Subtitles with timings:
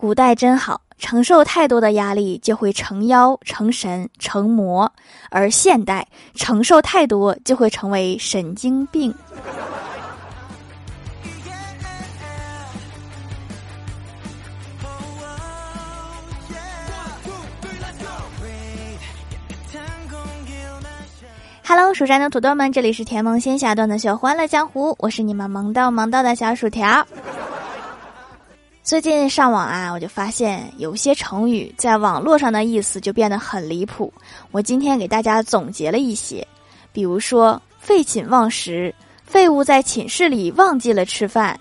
[0.00, 4.88] 古代真好，承受太多的压力就会成妖、成神、成魔；
[5.28, 9.12] 而现代承受太多就会成为神经病。
[21.66, 27.04] Hello，蜀山的土豆们，这里是甜萌仙侠段的秀欢乐江湖，我是你们萌到萌到的小薯条。
[28.88, 34.10] 最近上网啊，我就发现有些成语在网络上的意思就变得很离谱。
[34.50, 36.48] 我今天给大家总结了一些，
[36.90, 38.94] 比如说“废寝忘食”，
[39.26, 41.60] 废物在寝室里忘记了吃饭；“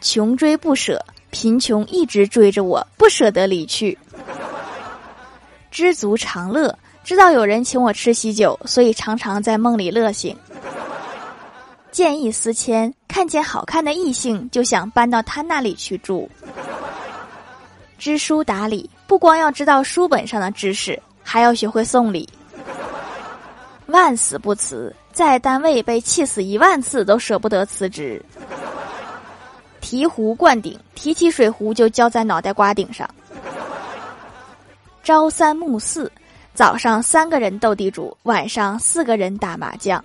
[0.00, 3.92] 穷追不舍”，贫穷一直追着我不舍得离去
[5.70, 6.74] ；“知足常乐”。
[7.04, 10.34] 知道有人请我吃喜酒，所以常常在梦里乐醒。
[11.96, 16.30] 见异思迁，看见好看的异性就想搬到他那里去住。
[17.96, 22.28] 知书达理，不光要知道书本上的知识，还要学会送礼。
[23.86, 28.22] 万死不辞，在单位被气死一万次都舍不得辞职。
[29.80, 33.08] 醍醐灌顶，提起水壶就浇在脑袋瓜顶上。
[35.02, 36.12] 朝三暮四。
[36.52, 40.04] 早上三个人斗地主，晚上四个人打麻将。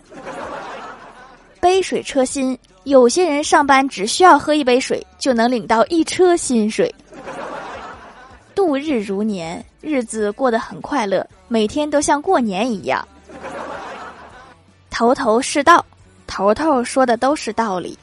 [1.82, 6.94] 水车薪，有些人上班只需要喝一杯水就能领到一车薪水。
[8.54, 13.08] 度日如年，日子过得很快乐，每天都像过年一样。
[14.90, 15.84] 头头是道，
[16.28, 17.98] 头头说的都是道理。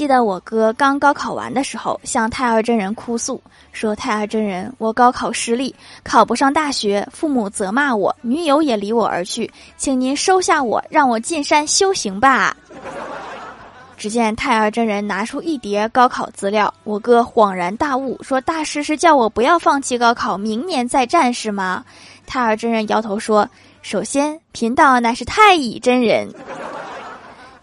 [0.00, 3.38] 记得我哥刚高考完的时候，向太二真人哭诉
[3.70, 12.56] 说：“太二真人，我高考失利，考不上大学，父母责骂我，女友也离我而去，请您收下我，让我进山修行吧。
[13.98, 21.84] ”只见太二真人拿出一叠高考资料，我哥恍然大悟说：“大师是叫我不要放弃高考，明年再战是吗？”
[22.26, 23.46] 太二真人摇头说
[23.82, 26.26] ：“首先，贫道乃是太乙真人。”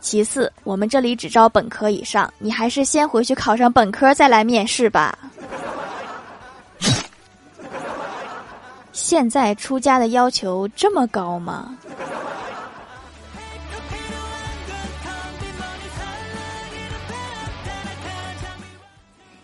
[0.07, 5.19] 其次，我们这里只招本科以上，你还是先回去考上本科再来面试吧。
[8.93, 11.77] 现在出家的要求这么高吗？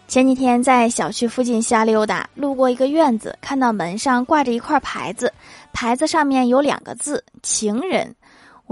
[0.08, 5.34] 前几天在小区附近瞎溜达，路过一个院子，看到门上挂着一块牌子，
[5.74, 8.16] 牌子上面有两个字“情人”。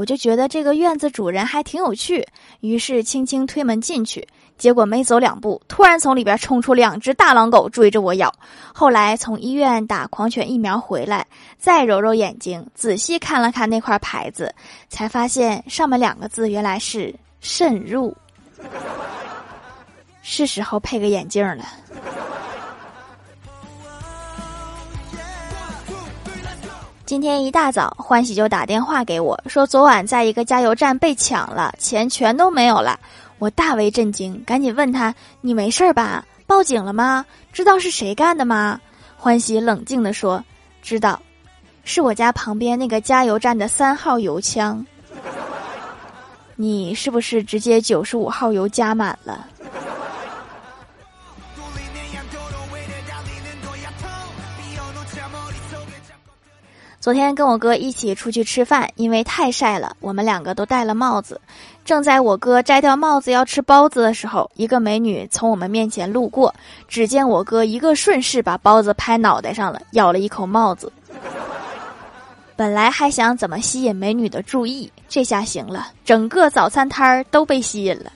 [0.02, 2.28] 我就觉得这个院子主人还挺有趣，
[2.62, 4.28] 于是轻轻推门进去。
[4.58, 8.34] 结果没走两步，突然从里边冲出两只大狼狗追着我咬。
[8.74, 11.28] 后来从医院打狂犬疫苗回来，
[11.60, 14.52] 再揉揉眼睛，仔细看了看那块牌子，
[14.90, 18.18] 才发现上面两个字原来是“慎入”。
[20.24, 21.64] 是时候配个眼镜了。
[27.12, 32.98] 今天一大早，欢喜就打电话给我，说昨晚在一个加油站被抢了，钱全都没有了。
[33.38, 36.26] 我大为震惊，赶紧问他：“你没事吧？
[36.48, 37.26] 报警了吗？
[37.52, 38.80] 知道是谁干的吗？”
[39.20, 40.42] 欢喜冷静地说
[40.82, 41.22] ：“知道，
[41.84, 44.86] 是我家旁边那个加油站的三号油枪。
[46.56, 49.48] 你是不是直接九十五号油加满了？”
[57.02, 61.42] 昨天跟我哥一起出去吃饭，因为太晒了，我们两个都戴了帽子。
[61.84, 66.54] 正在我哥摘掉帽子要吃包子的时候，一个美女从我们面前路过，
[66.88, 70.94] 只见我哥一个顺势把包子拍脑袋上了，咬了一口帽子。
[72.56, 78.12] 本来还想怎么吸引美女的注意，这下行了，整个早餐摊儿都被吸引了。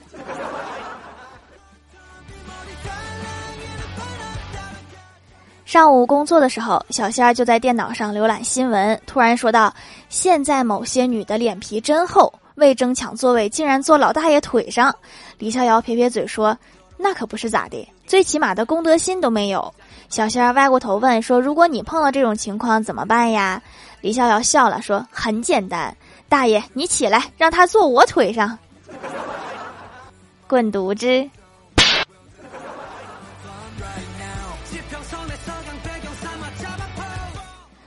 [5.75, 9.73] 上午工作的时候，小仙儿就在电脑上浏览新闻，突然说道
[10.07, 14.95] ：“现在某些女的脸皮真厚，为争抢座位，竟然坐老大爷腿上。”
[15.37, 16.57] 李逍遥撇撇嘴说
[16.95, 19.73] ：“那可不是咋的，最起码的公德心都没有。”
[20.07, 23.61] 小仙儿歪过头问说：“如果你碰到这种情况怎么办呀？”
[23.99, 25.93] 李逍遥笑了说：“很简单，
[26.29, 28.57] 大爷你起来，让他坐我腿上，
[30.47, 31.29] 滚犊子。”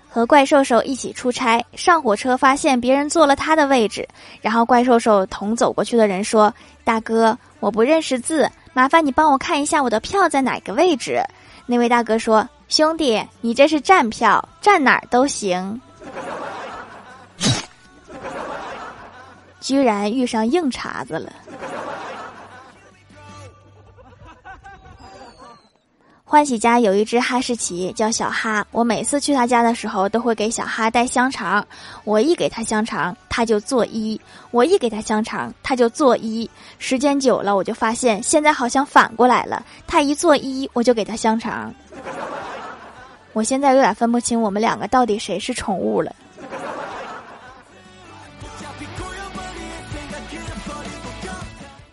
[0.08, 4.08] 和怪兽兽一起出差，上火车发现别人坐了他的位置，
[4.40, 6.52] 然后怪兽兽同走过去的人说
[6.82, 11.22] ：“大哥，我不认识字，麻烦你帮我看一下我的票在哪个位置。”
[11.66, 15.80] 那位大哥说：“兄弟，你这是站票，站哪儿都行。
[19.60, 21.30] ”居然遇上硬茬子了。
[26.30, 28.62] 欢喜家有一只哈士奇，叫小哈。
[28.70, 31.66] 我每次去他家的时候，都会给小哈带香肠。
[32.04, 34.20] 我一给他香肠，他就作揖；
[34.50, 36.46] 我一给他香肠，他就作揖。
[36.78, 39.64] 时间久了，我就发现现在好像反过来了。
[39.86, 41.74] 他一作揖，我就给他香肠。
[43.32, 46.14] 我现在有点分不清我们两个到底谁是宠物了。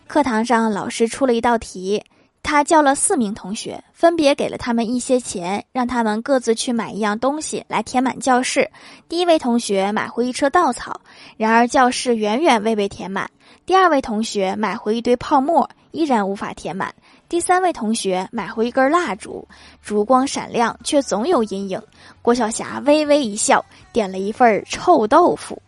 [0.08, 2.04] 课堂上，老师出了一道题。
[2.46, 8.70] 他叫了四名同学，分别给了他们一些钱，让他们各自去买一样东西来填满教室。
[9.10, 11.02] 第一位同学买回一车稻草，
[11.38, 13.28] 然而教室远远未被填满。
[13.66, 16.94] 第二位同学买回一堆泡沫，依然无法填满。
[17.28, 19.48] 第三位同学买回一根蜡烛，
[19.82, 21.82] 烛光闪亮，却总有阴影。
[22.22, 25.60] 郭晓霞微微一笑，点了一份臭豆腐，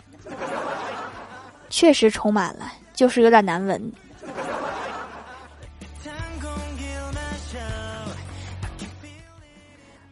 [1.72, 3.92] 确实充满了，就是有点难闻。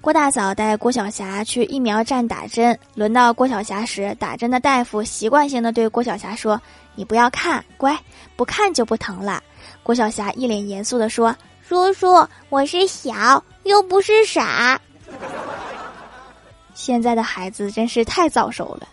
[0.05, 6.61] 郭大嫂带郭晓霞去疫苗站打针，轮到郭晓霞时，打针的大夫习惯性的对郭晓霞说
[6.93, 7.99] ：“你不要看，乖，
[8.35, 9.41] 不看就不疼了。”
[9.81, 11.35] 郭晓霞一脸严肃的说
[11.67, 14.79] ：“叔叔，我是小，又不是傻。”
[16.75, 18.87] 现在的孩子真是太早熟了。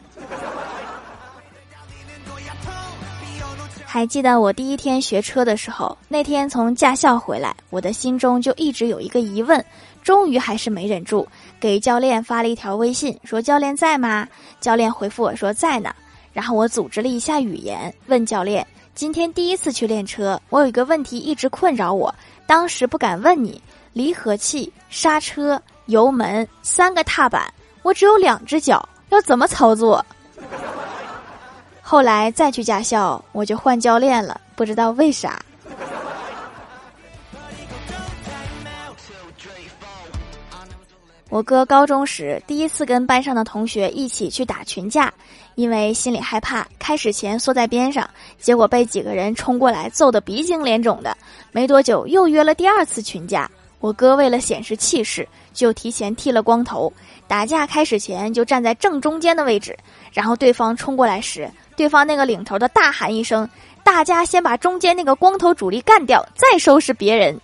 [3.85, 9.63] 还记得我第一天学车的时候，那天从驾校回来，我的心中就一直有一个疑问。
[10.03, 11.27] 终于还是没忍住，
[11.61, 14.27] 给教练发了一条微信，说：“教练在吗？”
[14.61, 15.95] 教练回复我说：“在呢。”
[16.33, 22.13] 然后我组织了一下语言，问教练：“今天第一次去练车，我有一个问题一直困扰我，
[22.47, 23.63] 当时不敢问你。
[23.93, 27.43] 离合器、刹车、油门三个踏板，
[27.83, 30.05] 我只有两只脚，要怎么操作？”
[31.83, 35.39] 后来再去驾校，我就换教练了，不知道为啥。
[41.33, 45.11] 我哥高中时第一次跟班上的同学一起去打群架，
[45.55, 48.07] 因为心里害怕，开始前缩在边上，
[48.39, 51.17] 结果被几个人冲过来揍得鼻青脸肿的。
[51.51, 53.51] 没多久又约了第二次群架，
[53.81, 56.93] 我哥为了显示气势，就提前剃了光头。
[57.27, 59.75] 打架开始前就站在正中间的位置，
[60.13, 63.49] 然后对方冲过来时，对方那个领头的大喊一声
[63.83, 67.41] ：“大家先把中间那个光头主力干掉，再收拾别人。”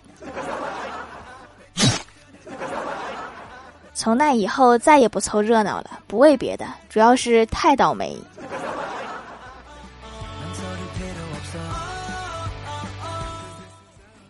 [3.99, 8.17] 从那以后再也不凑热闹了，不为别的，主要是太倒霉。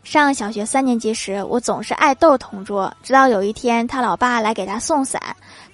[0.04, 5.21] 上小学三年级时，我总是爱逗同桌，直到有一天他老爸来给他送伞，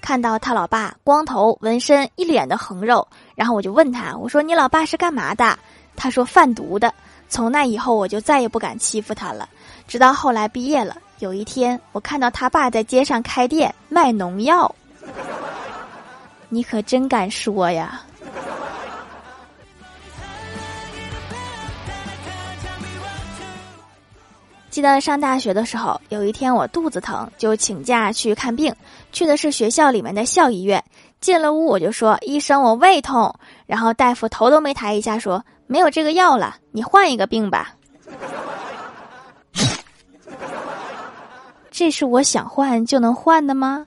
[0.02, 5.58] 看到他老爸光头纹身，一脸的横肉，然后我就问他，我说你老爸是干嘛的？
[5.96, 6.92] 他说贩毒的。
[7.30, 9.48] 从那以后，我就再也不敢欺负他了，
[9.88, 10.98] 直到后来毕业了。
[11.18, 14.74] 有一天，我看到他爸在街上开店卖农药，
[16.50, 18.02] 你可真敢说呀！
[24.68, 28.74] 记得上大学的时候，有一天我肚子疼，就请假去看病，
[29.10, 30.84] 去的是学校里面的校医院。
[31.18, 33.34] 进了屋，我就说：“医生，我胃痛。”
[33.64, 37.74] 然后大夫头都没抬一下说：“没有这个药了，你换一个病吧。”
[41.76, 43.86] 这是我想换就能换的吗？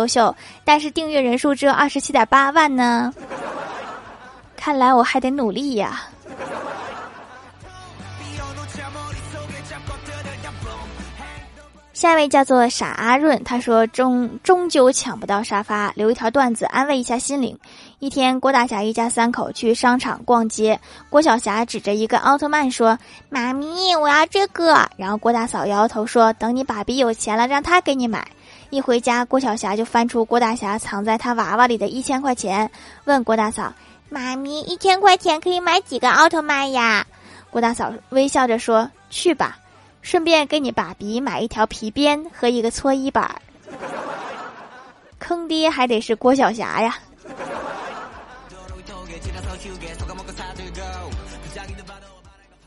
[0.00, 3.12] 优秀，但是订阅人数只有二十七点八万呢。
[4.56, 6.02] 看来我还得努力呀。
[11.92, 17.58] 下一位叫做傻阿润，他说终终究抢不到沙发，留一条段子安慰一下心灵。
[17.98, 20.80] 一天，郭大侠一家三口去商场逛街，
[21.10, 28.26] 郭晓霞指着一个奥特曼说：“妈咪，我要这个。”然后郭大嫂摇摇头说：“等你爸比有钱了，让他给你买。”
[28.70, 32.70] 一回家，郭晓霞就翻出郭大侠藏在他娃娃里的一千块钱，
[33.04, 33.72] 问郭大嫂
[34.08, 37.04] ：“妈咪，一千块钱可以买几个奥特曼呀？”
[37.50, 39.58] 郭大嫂微笑着说：“去吧，
[40.02, 43.28] 顺便给你爸比买一条皮鞭和一个搓衣板。”
[45.18, 46.96] 坑爹还得是郭晓霞呀。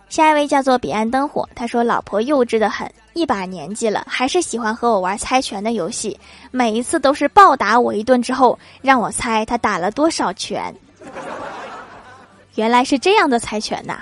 [0.10, 6.20] 下一位叫做彼岸灯火，他说：“老婆幼稚的很，一把年纪了，还是喜欢和我玩猜拳的游戏，
[6.52, 10.74] 每一次都是暴打我一顿之后，让我猜他打了多少拳。
[12.56, 14.00] 原来是这样的猜拳呐。”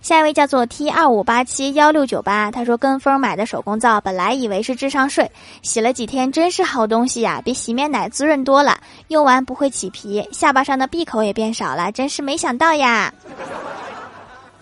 [0.00, 5.32] 下一位叫做 T 二五八七幺六九八，他说跟风买的手工皂，本来以为是智商税，
[5.62, 13.10] 洗了几天真是好东西呀，比洗面奶滋润多了，用完不会起皮，下巴上的闭口也变少了，真是没想到呀！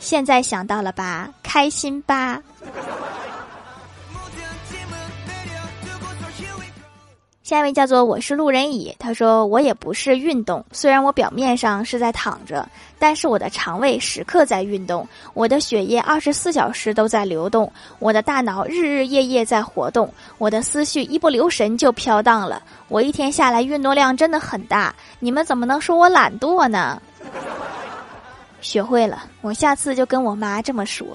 [0.02, 2.42] 现在想到了吧，开心吧。
[7.44, 12.68] 下一位叫做我是路人乙，他说我也不是运动，虽然我表面上是在躺着，
[12.98, 27.00] 但是我的肠胃时刻在运动，我的血液二十四小时都在流动，我的大脑日日夜夜在活动，我的思绪一不留神就飘荡了，我一天下来运动量真的很大，你们怎么能说我懒惰呢？
[28.62, 31.06] 学会了，我下次就跟我妈这么说。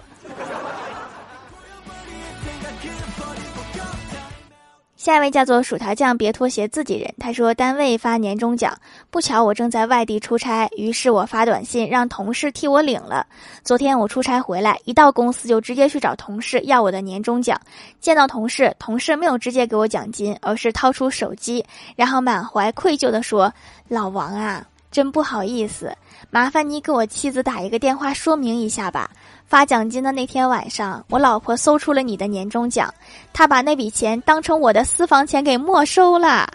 [4.95, 7.09] 下一位叫做薯条酱，别拖鞋，自己人。
[7.17, 8.77] 他说单位发年终奖，
[9.09, 13.25] 不巧我正在外地出差，于是我发短信让同事替我领了。
[13.63, 17.57] 昨天我出差回来，一到公司就直接去找同事要我的年终奖。
[18.01, 23.53] 见到同事，同事没有直接给我奖金，而是掏出手机，然后满怀愧疚地说
[23.87, 25.95] ：“老王啊，真不好意思，
[26.31, 29.07] 麻烦你给我妻子打一个电话说明一下吧。”
[29.45, 32.91] 发奖金的那天晚上，我老婆搜出了你的年终奖，
[33.31, 36.51] 她把那笔钱当成我的私房钱给没收了。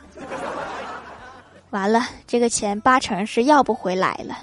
[1.71, 4.37] 完了，这个钱八成是要不回来了。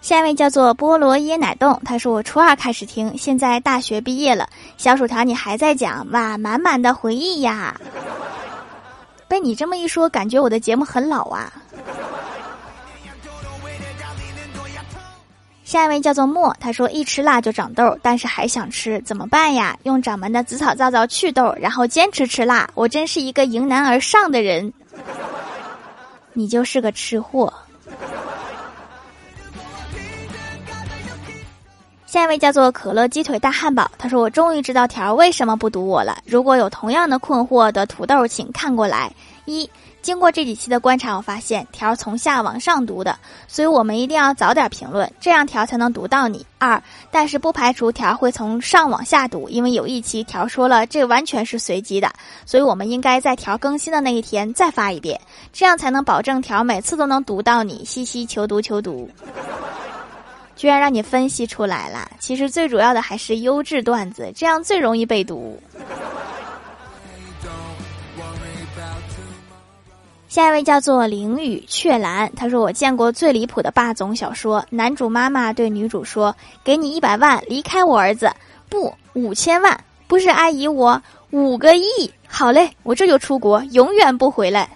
[0.00, 7.78] 下一位叫做菠萝椰奶冻，他说我初二开始听，现在大学毕业了，小薯条你还在讲哇，满满的回忆呀。
[9.28, 11.52] 被你这么一说，感觉我的节目很老啊。
[15.64, 19.76] 下一位叫做莫，他说一吃辣就长痘，但是还想吃，怎么办呀？
[19.82, 22.70] 用掌门的紫草皂皂祛痘，然后坚持吃辣。
[22.74, 24.72] 我真是一个迎难而上的人，
[26.32, 27.52] 你就是个吃货。
[32.16, 36.16] 下一位叫做可乐鸡腿大汉堡，他说我终于知道条为什么不读我了。
[36.24, 39.12] 如果有同样的困惑的土豆，请看过来
[39.44, 39.68] 一。
[40.00, 46.46] 经过这几期的观察，我发现条从下往上读的，所以我们一定要早点评论，这样条才能读到你。
[46.58, 52.10] 二，但是不排除条会从上往下读，因为有一期条说了这完全是随机的，
[52.46, 55.20] 所以我们应该在条更新的那一天再发一遍，
[55.52, 57.84] 这样才能保证条每次都能读到你。
[57.84, 59.10] 嘻嘻求读求读，
[60.56, 65.60] 居然让你分析出来了，其实最主要的还是优质段子，这样最容易被读。
[70.28, 76.34] 下一位叫做凌雨雀兰，他说：“我见过最离谱的霸总小说，男主妈妈对女主说
[76.64, 78.30] ：‘给你一百万，离开我儿子。’
[78.68, 81.86] 不，五千万，不是阿姨，我五个亿。
[82.26, 84.68] 好嘞，我这就出国，永远不回来。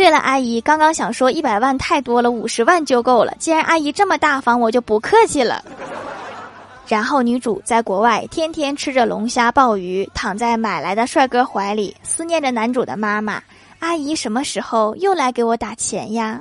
[0.00, 3.34] 对了，阿姨，刚刚想说一百万太多了，五十万就够了。
[3.38, 5.62] 既然阿姨这么大方，我就不客气了。
[6.88, 13.42] 然后女主在国外天天吃着龙虾鲍鱼，躺在买来的帅哥怀里，思念着男主的妈妈。”
[13.80, 16.40] 阿姨什么时候又来给我打钱呀？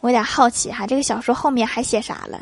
[0.00, 2.40] 我有点好奇哈，这个小说后面还写啥了？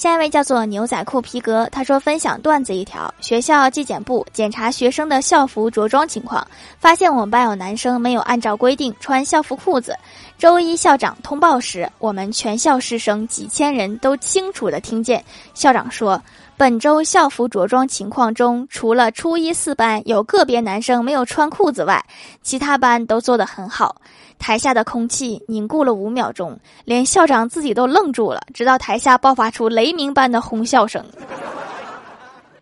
[0.00, 6.42] 下一位叫做牛仔裤皮革，他说分享段子一条：学校纪检部检查学生的校服着装情况，
[6.78, 9.94] 发现我们班有男生没有按照规定穿校服裤子。
[10.38, 16.18] 周一校长通报时，我们全校师生几千人都清楚的听见校长说。
[16.60, 22.04] 本周校服着装情况中，除了初一四班有个别男生没有穿裤子外，
[22.42, 23.96] 其他班都做得很好。
[24.38, 31.02] 台下的空气凝固了五秒钟，连校长自己都愣住了，直到台下爆发出雷鸣般的哄笑声。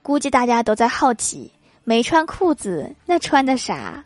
[0.01, 1.51] 估计大家都在好奇，
[1.83, 4.05] 没穿裤子那穿的啥？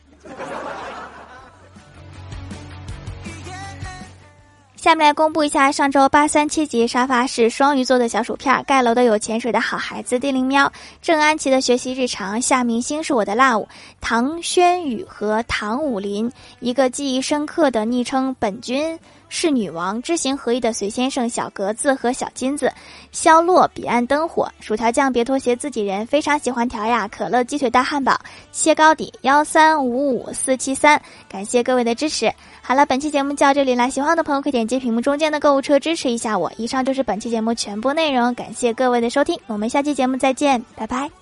[4.83, 13.65] 下面来公布一下上周八三七级沙发是双鱼座的小薯片，盖楼的有潜水的好孩子地灵喵，郑安琪的学习日常，夏明星是我的 love，
[14.01, 18.99] 唐轩宇和唐武林，一个记忆深刻的昵称本君，
[19.35, 22.71] 是女王知行合一的随先生小格子和小金子，
[23.13, 28.21] 肖洛彼岸灯火，薯条酱别拖鞋自己人非常喜欢条呀，可乐鸡腿大汉堡，
[28.53, 32.31] 切糕底幺三五五四七三，感谢各位的支持。
[32.61, 36.53] 好了，本期节目就到这里啦，喜欢的朋友可以点击屏幕中间的购物车支持一下我。
[36.59, 41.22] 以上就是本期节目全部内容，感谢各位的收听，我们下期节目再见，拜拜。